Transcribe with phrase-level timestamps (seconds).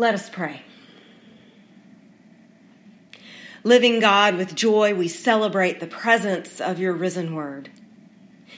[0.00, 0.62] Let us pray.
[3.64, 7.68] Living God, with joy we celebrate the presence of your risen word.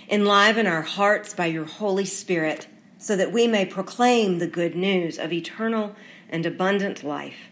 [0.08, 5.18] Enliven our hearts by your Holy Spirit so that we may proclaim the good news
[5.18, 5.96] of eternal
[6.28, 7.48] and abundant life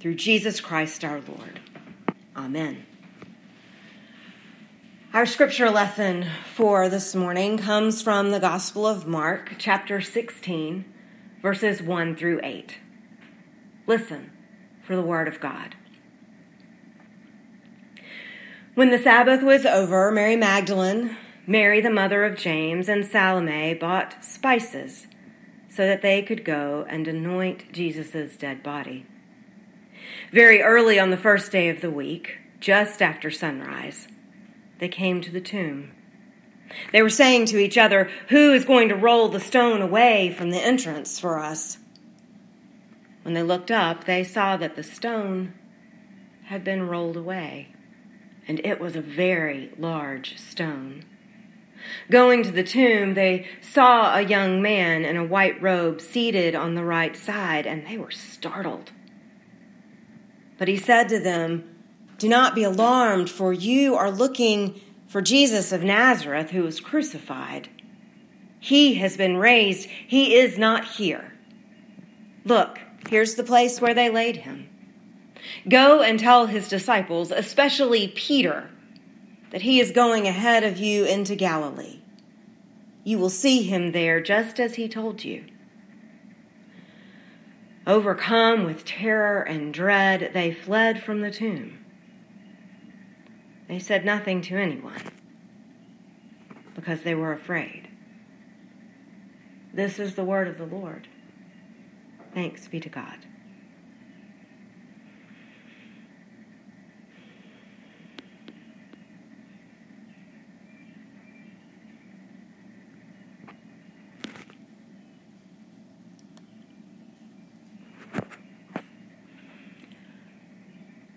[0.00, 1.60] through Jesus Christ our Lord.
[2.34, 2.84] Amen.
[5.14, 6.26] Our scripture lesson
[6.56, 10.84] for this morning comes from the Gospel of Mark, chapter 16,
[11.40, 12.78] verses 1 through 8.
[13.86, 14.30] Listen
[14.82, 15.74] for the word of God.
[18.74, 24.24] When the Sabbath was over, Mary Magdalene, Mary the mother of James, and Salome bought
[24.24, 25.06] spices
[25.68, 29.06] so that they could go and anoint Jesus' dead body.
[30.30, 34.08] Very early on the first day of the week, just after sunrise,
[34.78, 35.92] they came to the tomb.
[36.92, 40.50] They were saying to each other, Who is going to roll the stone away from
[40.50, 41.78] the entrance for us?
[43.22, 45.54] When they looked up, they saw that the stone
[46.46, 47.68] had been rolled away,
[48.48, 51.04] and it was a very large stone.
[52.10, 56.74] Going to the tomb, they saw a young man in a white robe seated on
[56.74, 58.92] the right side, and they were startled.
[60.58, 61.68] But he said to them,
[62.18, 67.68] Do not be alarmed, for you are looking for Jesus of Nazareth who was crucified.
[68.60, 71.32] He has been raised, he is not here.
[72.44, 74.68] Look, Here's the place where they laid him.
[75.68, 78.70] Go and tell his disciples, especially Peter,
[79.50, 82.00] that he is going ahead of you into Galilee.
[83.04, 85.44] You will see him there just as he told you.
[87.86, 91.84] Overcome with terror and dread, they fled from the tomb.
[93.68, 95.02] They said nothing to anyone
[96.74, 97.88] because they were afraid.
[99.74, 101.08] This is the word of the Lord.
[102.34, 103.26] Thanks be to God.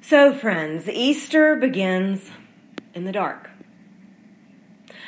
[0.01, 2.29] So, friends, Easter begins
[2.93, 3.54] in the dark.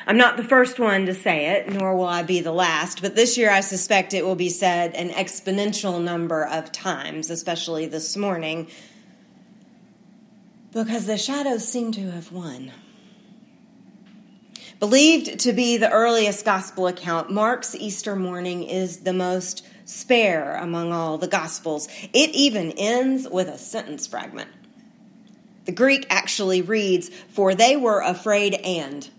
[0.06, 3.16] I'm not the first one to say it, nor will I be the last, but
[3.16, 8.16] this year I suspect it will be said an exponential number of times, especially this
[8.16, 8.68] morning,
[10.72, 12.72] because the shadows seem to have won.
[14.80, 20.94] Believed to be the earliest gospel account, Mark's Easter morning is the most spare among
[20.94, 21.88] all the gospels.
[22.14, 24.50] It even ends with a sentence fragment.
[25.66, 29.10] The Greek actually reads, For they were afraid and.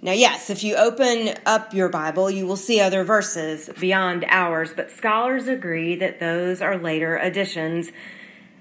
[0.00, 4.72] Now, yes, if you open up your Bible, you will see other verses beyond ours,
[4.74, 7.90] but scholars agree that those are later additions.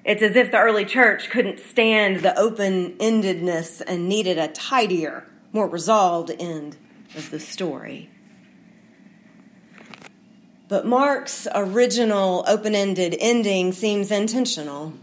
[0.03, 5.27] It's as if the early church couldn't stand the open endedness and needed a tidier,
[5.53, 6.75] more resolved end
[7.15, 8.09] of the story.
[10.67, 14.93] But Mark's original open ended ending seems intentional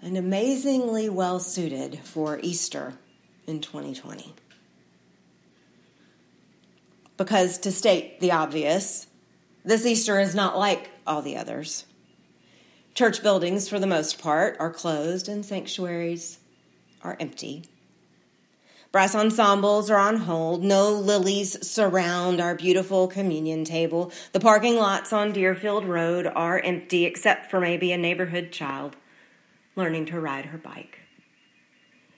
[0.00, 2.94] and amazingly well suited for Easter
[3.46, 4.34] in 2020.
[7.16, 9.06] Because, to state the obvious,
[9.64, 11.86] this Easter is not like all the others.
[12.94, 16.38] Church buildings, for the most part, are closed and sanctuaries
[17.02, 17.64] are empty.
[18.92, 20.62] Brass ensembles are on hold.
[20.62, 24.12] No lilies surround our beautiful communion table.
[24.30, 28.94] The parking lots on Deerfield Road are empty, except for maybe a neighborhood child
[29.74, 31.00] learning to ride her bike.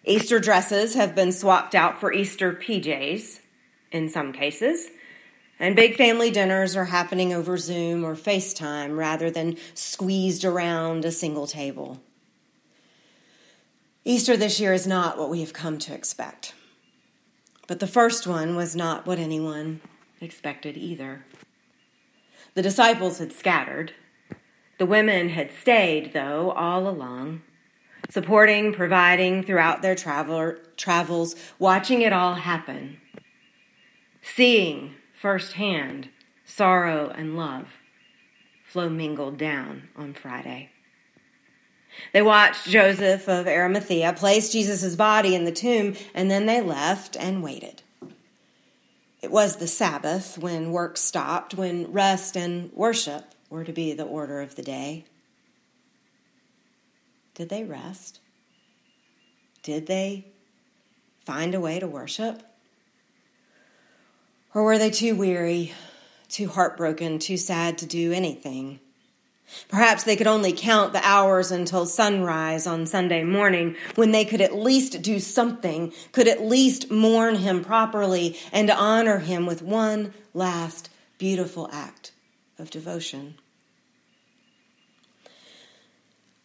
[0.05, 3.41] Easter dresses have been swapped out for Easter PJs
[3.93, 4.89] in some cases.
[5.59, 11.11] And big family dinners are happening over Zoom or FaceTime rather than squeezed around a
[11.11, 12.01] single table.
[14.05, 16.55] Easter this year is not what we have come to expect.
[17.67, 19.81] But the first one was not what anyone
[20.21, 21.25] expected either.
[22.55, 23.93] The disciples had scattered.
[24.79, 27.43] The women had stayed, though, all along,
[28.11, 33.01] supporting, providing throughout their travel, travels, watching it all happen
[34.35, 36.09] seeing firsthand
[36.45, 37.69] sorrow and love
[38.67, 40.71] flow mingled down on Friday.
[42.13, 47.17] They watched Joseph of Arimathea place Jesus' body in the tomb, and then they left
[47.17, 47.83] and waited.
[49.23, 54.05] It was the Sabbath when work stopped, when rest and worship were to be the
[54.05, 55.05] order of the day.
[57.35, 58.21] Did they rest?
[59.63, 60.27] Did they
[61.21, 62.43] find a way to worship?
[64.57, 65.75] Or were they too weary,
[66.31, 68.81] too heartbroken, too sad to do anything.
[69.69, 74.41] Perhaps they could only count the hours until sunrise on Sunday morning when they could
[74.41, 80.15] at least do something, could at least mourn him properly and honor him with one
[80.33, 80.89] last
[81.19, 82.13] beautiful act
[82.59, 83.35] of devotion.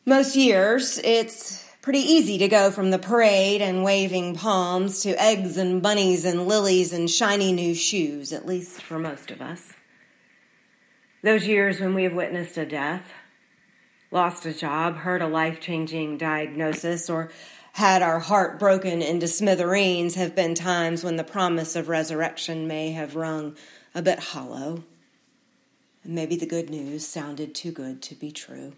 [0.05, 5.57] Most years, it's pretty easy to go from the parade and waving palms to eggs
[5.57, 9.73] and bunnies and lilies and shiny new shoes, at least for most of us.
[11.23, 13.11] Those years when we have witnessed a death,
[14.11, 17.31] lost a job, heard a life changing diagnosis, or
[17.73, 22.91] had our heart broken into smithereens have been times when the promise of resurrection may
[22.91, 23.55] have rung
[23.95, 24.83] a bit hollow.
[26.03, 28.73] And maybe the good news sounded too good to be true.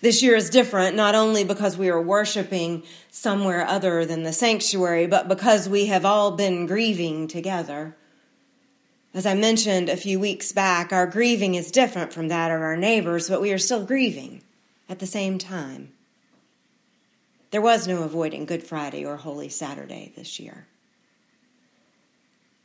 [0.00, 5.06] This year is different not only because we are worshiping somewhere other than the sanctuary,
[5.06, 7.96] but because we have all been grieving together.
[9.12, 12.76] As I mentioned a few weeks back, our grieving is different from that of our
[12.76, 14.42] neighbors, but we are still grieving
[14.88, 15.92] at the same time.
[17.50, 20.68] There was no avoiding Good Friday or Holy Saturday this year.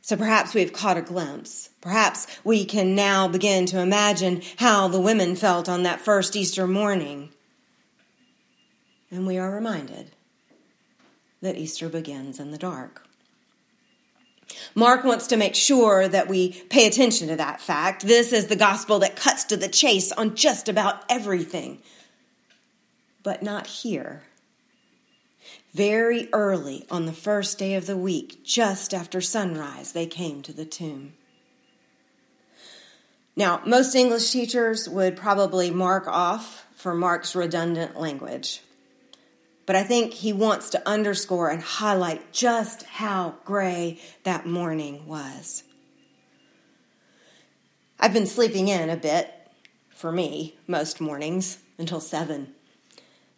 [0.06, 1.70] So perhaps we've caught a glimpse.
[1.80, 6.68] Perhaps we can now begin to imagine how the women felt on that first Easter
[6.68, 7.30] morning.
[9.10, 10.12] And we are reminded
[11.42, 13.04] that Easter begins in the dark.
[14.76, 18.06] Mark wants to make sure that we pay attention to that fact.
[18.06, 21.82] This is the gospel that cuts to the chase on just about everything,
[23.24, 24.22] but not here
[25.76, 30.52] very early on the first day of the week, just after sunrise, they came to
[30.52, 31.12] the tomb.
[33.36, 38.62] Now, most English teachers would probably mark off for Mark's redundant language.
[39.66, 45.62] But I think he wants to underscore and highlight just how gray that morning was.
[48.00, 49.30] I've been sleeping in a bit,
[49.90, 52.55] for me, most mornings, until seven.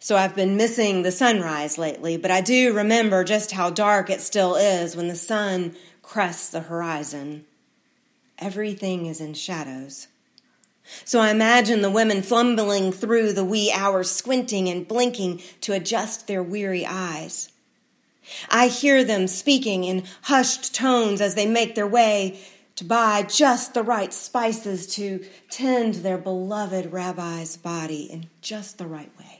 [0.01, 4.21] So I've been missing the sunrise lately, but I do remember just how dark it
[4.21, 7.45] still is when the sun crests the horizon.
[8.37, 10.07] Everything is in shadows.
[11.03, 16.27] So I imagine the women fumbling through the wee hours, squinting and blinking to adjust
[16.27, 17.51] their weary eyes.
[18.49, 22.39] I hear them speaking in hushed tones as they make their way
[22.77, 28.87] to buy just the right spices to tend their beloved rabbi's body in just the
[28.87, 29.38] right way.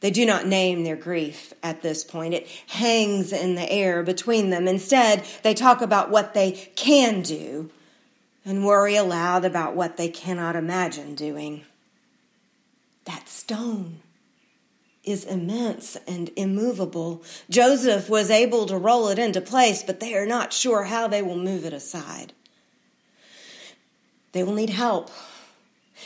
[0.00, 2.34] They do not name their grief at this point.
[2.34, 4.68] It hangs in the air between them.
[4.68, 7.70] Instead, they talk about what they can do
[8.44, 11.64] and worry aloud about what they cannot imagine doing.
[13.04, 14.00] That stone
[15.02, 17.22] is immense and immovable.
[17.48, 21.22] Joseph was able to roll it into place, but they are not sure how they
[21.22, 22.32] will move it aside.
[24.32, 25.10] They will need help.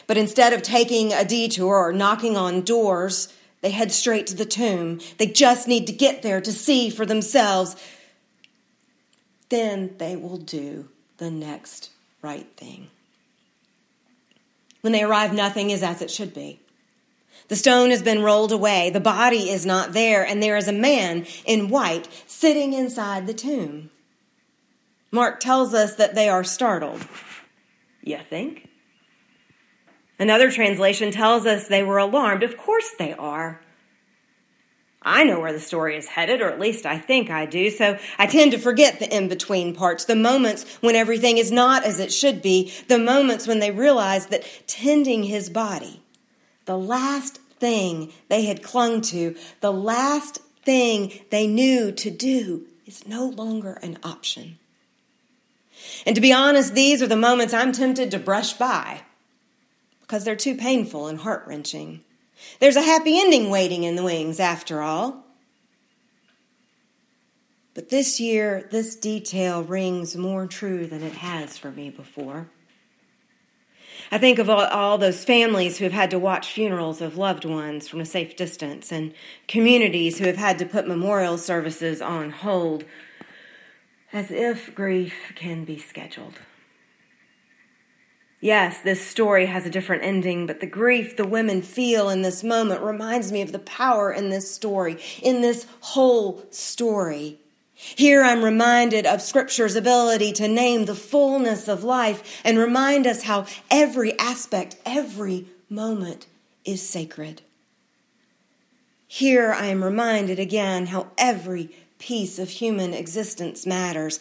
[0.07, 4.47] But instead of taking a detour or knocking on doors, they head straight to the
[4.47, 5.01] tomb.
[5.19, 7.77] They just need to get there to see for themselves.
[9.49, 11.91] Then they will do the next
[12.23, 12.89] right thing.
[14.81, 16.61] When they arrive, nothing is as it should be.
[17.49, 20.73] The stone has been rolled away, the body is not there, and there is a
[20.73, 23.91] man in white sitting inside the tomb.
[25.11, 27.07] Mark tells us that they are startled.
[28.03, 28.70] You think?
[30.21, 32.43] Another translation tells us they were alarmed.
[32.43, 33.63] Of course they are.
[35.01, 37.99] I know where the story is headed, or at least I think I do, so
[38.19, 41.99] I tend to forget the in between parts, the moments when everything is not as
[41.99, 46.03] it should be, the moments when they realize that tending his body,
[46.67, 53.09] the last thing they had clung to, the last thing they knew to do, is
[53.09, 54.59] no longer an option.
[56.05, 59.01] And to be honest, these are the moments I'm tempted to brush by
[60.11, 62.01] because they're too painful and heart wrenching.
[62.59, 65.25] There's a happy ending waiting in the wings, after all.
[67.75, 72.49] But this year, this detail rings more true than it has for me before.
[74.11, 77.45] I think of all, all, those families who have had to watch funerals of loved
[77.45, 79.15] ones from a safe distance and
[79.47, 82.83] communities who have had to put memorial services on hold
[84.13, 86.41] as if grief can be scheduled.
[88.41, 92.43] Yes, this story has a different ending, but the grief the women feel in this
[92.43, 97.39] moment reminds me of the power in this story, in this whole story.
[97.75, 103.25] Here I'm reminded of Scripture's ability to name the fullness of life and remind us
[103.25, 106.27] how every aspect, every moment
[106.65, 107.43] is sacred.
[109.07, 114.21] Here I am reminded again how every piece of human existence matters.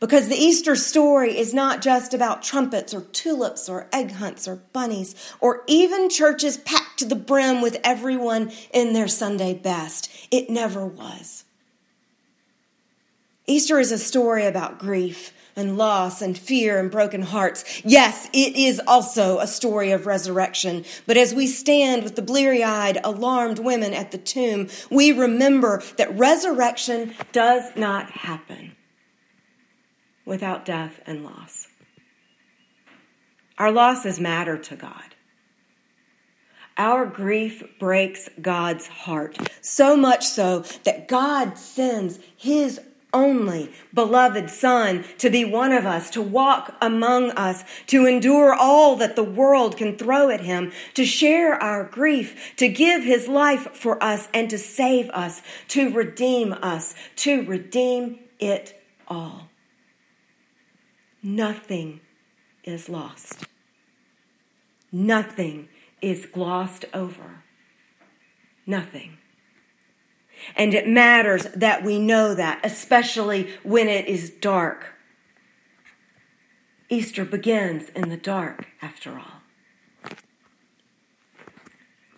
[0.00, 4.56] Because the Easter story is not just about trumpets or tulips or egg hunts or
[4.72, 10.10] bunnies or even churches packed to the brim with everyone in their Sunday best.
[10.30, 11.44] It never was.
[13.46, 17.82] Easter is a story about grief and loss and fear and broken hearts.
[17.84, 20.86] Yes, it is also a story of resurrection.
[21.06, 25.82] But as we stand with the bleary eyed, alarmed women at the tomb, we remember
[25.98, 28.76] that resurrection does not happen
[30.30, 31.66] without death and loss.
[33.58, 35.16] Our losses matter to God.
[36.78, 42.80] Our grief breaks God's heart, so much so that God sends His
[43.12, 48.94] only beloved Son to be one of us, to walk among us, to endure all
[48.96, 53.74] that the world can throw at Him, to share our grief, to give His life
[53.74, 59.49] for us, and to save us, to redeem us, to redeem it all.
[61.22, 62.00] Nothing
[62.64, 63.46] is lost.
[64.92, 65.68] Nothing
[66.00, 67.42] is glossed over.
[68.66, 69.18] Nothing.
[70.56, 74.94] And it matters that we know that, especially when it is dark.
[76.88, 79.42] Easter begins in the dark, after all.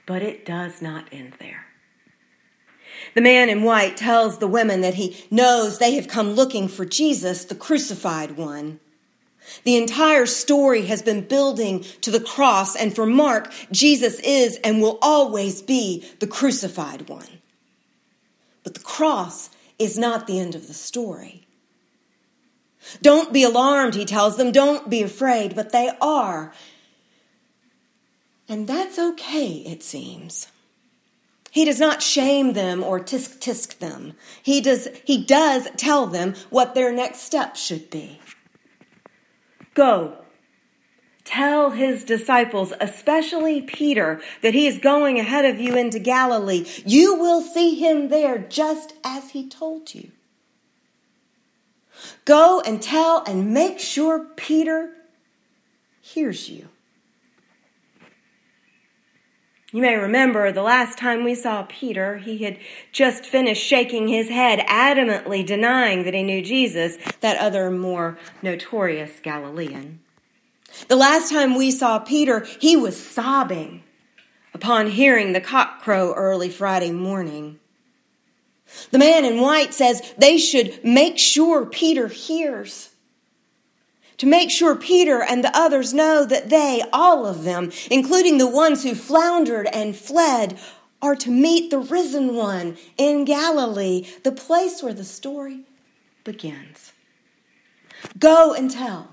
[0.06, 1.66] But it does not end there.
[3.14, 6.84] The man in white tells the women that he knows they have come looking for
[6.84, 8.80] Jesus, the crucified one.
[9.64, 14.80] The entire story has been building to the cross, and for Mark, Jesus is and
[14.80, 17.40] will always be the crucified one.
[18.64, 21.46] But the cross is not the end of the story.
[23.00, 24.52] Don't be alarmed, he tells them.
[24.52, 26.52] Don't be afraid, but they are.
[28.48, 30.48] And that's okay, it seems.
[31.50, 34.14] He does not shame them or tisk tisk them.
[34.42, 38.20] He does, he does tell them what their next step should be.
[39.74, 40.18] Go.
[41.24, 46.66] Tell his disciples, especially Peter, that he is going ahead of you into Galilee.
[46.84, 50.10] You will see him there just as he told you.
[52.24, 54.90] Go and tell and make sure Peter
[56.00, 56.68] hears you.
[59.74, 62.58] You may remember the last time we saw Peter, he had
[62.92, 69.18] just finished shaking his head, adamantly denying that he knew Jesus, that other more notorious
[69.20, 70.00] Galilean.
[70.88, 73.82] The last time we saw Peter, he was sobbing
[74.52, 77.58] upon hearing the cock crow early Friday morning.
[78.90, 82.90] The man in white says they should make sure Peter hears
[84.22, 88.46] to make sure Peter and the others know that they, all of them, including the
[88.46, 90.56] ones who floundered and fled,
[91.02, 95.62] are to meet the risen one in Galilee, the place where the story
[96.22, 96.92] begins.
[98.16, 99.08] Go and tell.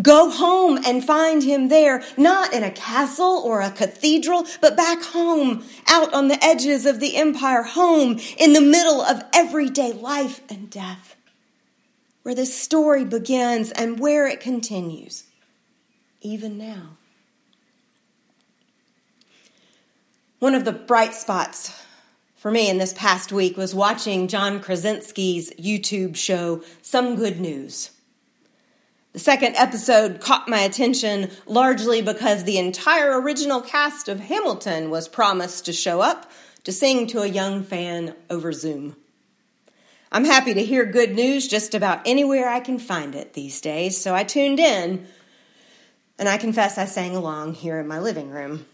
[0.00, 5.02] Go home and find him there, not in a castle or a cathedral, but back
[5.02, 10.40] home, out on the edges of the empire, home in the middle of everyday life
[10.48, 11.16] and death
[12.30, 15.24] where this story begins and where it continues,
[16.20, 16.96] even now.
[20.38, 21.76] One of the bright spots
[22.36, 27.90] for me in this past week was watching John Krasinski's YouTube show, Some Good News.
[29.12, 35.08] The second episode caught my attention largely because the entire original cast of Hamilton was
[35.08, 36.30] promised to show up
[36.62, 38.94] to sing to a young fan over Zoom.
[40.12, 43.96] I'm happy to hear good news just about anywhere I can find it these days,
[43.96, 45.06] so I tuned in,
[46.18, 48.66] and I confess I sang along here in my living room.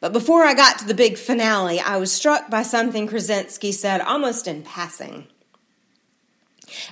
[0.00, 4.00] But before I got to the big finale, I was struck by something Krasinski said
[4.00, 5.26] almost in passing.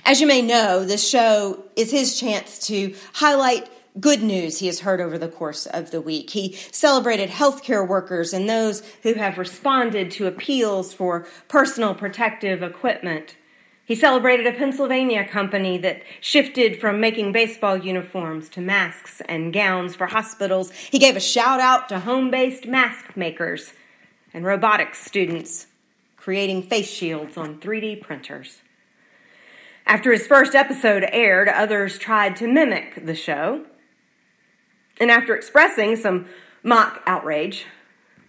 [0.05, 3.69] As you may know, this show is his chance to highlight
[3.99, 6.29] good news he has heard over the course of the week.
[6.31, 13.35] He celebrated healthcare workers and those who have responded to appeals for personal protective equipment.
[13.83, 19.95] He celebrated a Pennsylvania company that shifted from making baseball uniforms to masks and gowns
[19.95, 20.71] for hospitals.
[20.71, 23.73] He gave a shout out to home based mask makers
[24.33, 25.67] and robotics students
[26.21, 28.61] creating face shields on 3D printers.
[29.87, 33.65] After his first episode aired, others tried to mimic the show.
[35.01, 36.27] And after expressing some
[36.61, 37.65] mock outrage,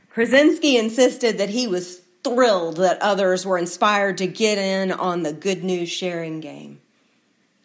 [0.09, 5.35] Krasinski insisted that he was thrilled that others were inspired to get in on the
[5.35, 6.81] good news sharing game.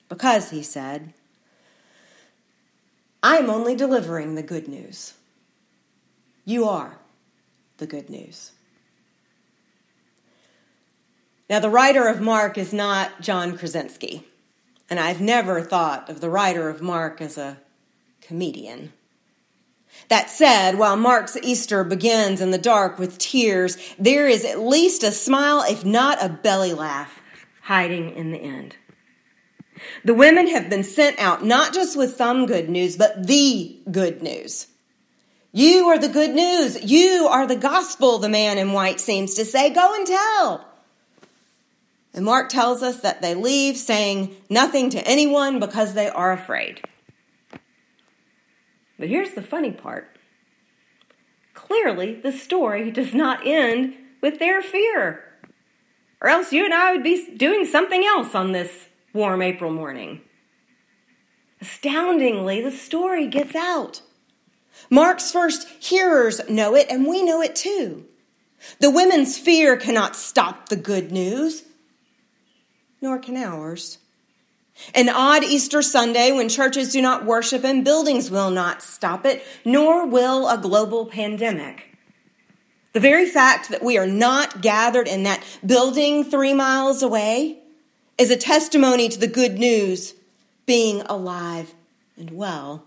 [0.09, 1.13] Because, he said,
[3.23, 5.13] I'm only delivering the good news.
[6.43, 6.97] You are
[7.77, 8.51] the good news.
[11.49, 14.25] Now, the writer of Mark is not John Krasinski,
[14.89, 17.59] and I've never thought of the writer of Mark as a
[18.21, 18.91] comedian.
[20.09, 25.03] That said, while Mark's Easter begins in the dark with tears, there is at least
[25.03, 27.21] a smile, if not a belly laugh,
[27.63, 28.77] hiding in the end.
[30.03, 34.21] The women have been sent out not just with some good news, but the good
[34.21, 34.67] news.
[35.51, 36.83] You are the good news.
[36.83, 39.69] You are the gospel, the man in white seems to say.
[39.69, 40.65] Go and tell.
[42.13, 46.81] And Mark tells us that they leave saying nothing to anyone because they are afraid.
[48.97, 50.13] But here's the funny part
[51.53, 55.23] clearly, the story does not end with their fear,
[56.21, 60.21] or else you and I would be doing something else on this warm April morning.
[61.59, 64.01] Astoundingly, the story gets out.
[64.89, 68.05] Mark's first hearers know it, and we know it too.
[68.79, 71.63] The women's fear cannot stop the good news,
[73.01, 73.97] nor can ours.
[74.93, 79.45] An odd Easter Sunday when churches do not worship and buildings will not stop it,
[79.65, 81.97] nor will a global pandemic.
[82.93, 87.59] The very fact that we are not gathered in that building three miles away
[88.17, 90.15] is a testimony to the good news
[90.65, 91.75] being alive
[92.17, 92.86] and well.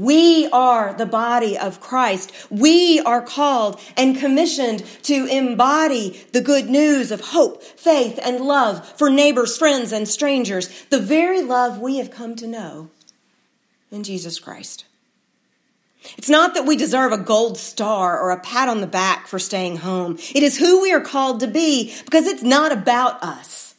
[0.00, 2.32] We are the body of Christ.
[2.48, 8.88] We are called and commissioned to embody the good news of hope, faith, and love
[8.96, 12.88] for neighbors, friends, and strangers, the very love we have come to know
[13.90, 14.86] in Jesus Christ.
[16.16, 19.38] It's not that we deserve a gold star or a pat on the back for
[19.38, 20.16] staying home.
[20.34, 23.74] It is who we are called to be because it's not about us.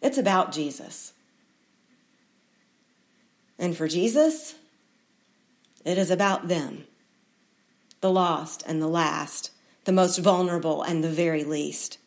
[0.00, 1.12] It's about Jesus.
[3.58, 4.54] And for Jesus,
[5.86, 6.84] it is about them,
[8.00, 9.52] the lost and the last,
[9.84, 11.98] the most vulnerable and the very least.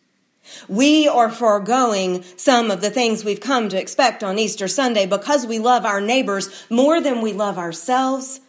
[0.67, 5.48] We are foregoing some of the things we've come to expect on Easter Sunday because
[5.48, 8.42] we love our neighbors more than we love ourselves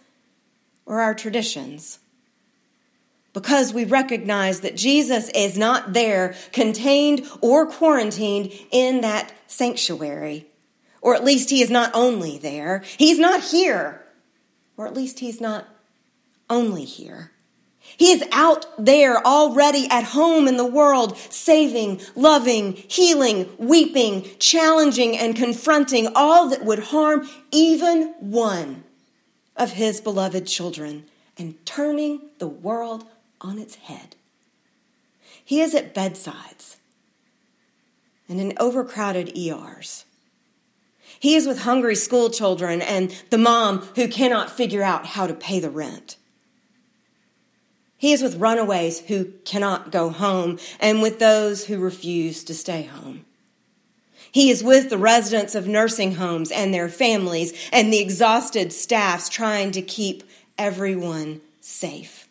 [0.85, 2.01] or our traditions.
[3.33, 10.47] Because we recognize that Jesus is not there, contained or quarantined in that sanctuary.
[11.01, 14.05] Or at least he is not only there, he's not here
[14.81, 15.69] or at least he's not
[16.49, 17.33] only here.
[17.99, 25.19] He is out there already at home in the world, saving, loving, healing, weeping, challenging,
[25.19, 28.85] and confronting all that would harm even one
[29.55, 31.05] of his beloved children
[31.37, 33.05] and turning the world
[33.43, 34.17] on its head.
[35.45, 36.79] He is at bedsides
[38.31, 40.07] and in overcrowded ERs
[41.21, 45.35] he is with hungry school children and the mom who cannot figure out how to
[45.35, 46.17] pay the rent.
[47.99, 52.85] He is with runaways who cannot go home and with those who refuse to stay
[52.85, 53.27] home.
[54.33, 59.29] He is with the residents of nursing homes and their families and the exhausted staffs
[59.29, 60.23] trying to keep
[60.57, 62.29] everyone safe.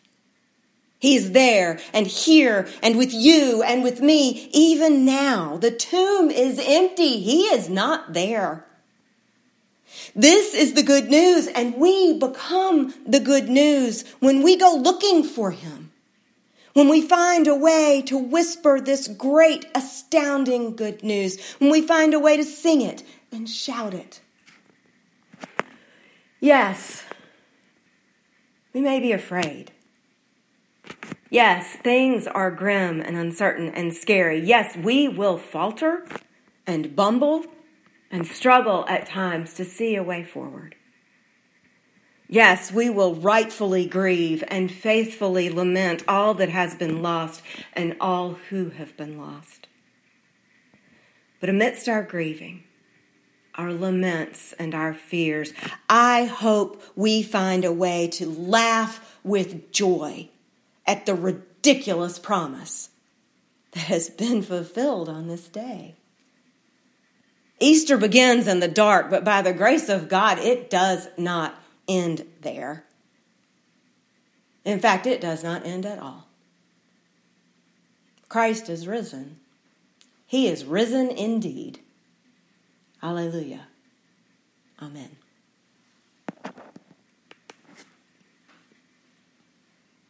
[0.98, 5.58] He is there and here and with you and with me even now.
[5.58, 7.20] The tomb is empty.
[7.20, 8.66] He is not there.
[10.14, 15.22] This is the good news, and we become the good news when we go looking
[15.22, 15.92] for Him.
[16.72, 22.14] When we find a way to whisper this great, astounding good news, when we find
[22.14, 24.20] a way to sing it and shout it.
[26.40, 27.04] Yes,
[28.72, 29.72] we may be afraid.
[31.28, 34.40] Yes, things are grim and uncertain and scary.
[34.40, 36.06] Yes, we will falter
[36.66, 37.44] and bumble
[38.10, 40.74] and struggle at times to see a way forward.
[42.28, 47.42] Yes, we will rightfully grieve and faithfully lament all that has been lost
[47.72, 49.66] and all who have been lost.
[51.40, 52.64] But amidst our grieving,
[53.56, 55.52] our laments, and our fears,
[55.88, 60.28] I hope we find a way to laugh with joy
[60.86, 62.90] at the ridiculous promise
[63.72, 65.96] that has been fulfilled on this day.
[67.60, 72.26] Easter begins in the dark, but by the grace of God, it does not end
[72.40, 72.84] there.
[74.64, 76.26] In fact, it does not end at all.
[78.28, 79.38] Christ is risen.
[80.26, 81.80] He is risen indeed.
[83.02, 83.66] Alleluia.
[84.80, 85.19] Amen.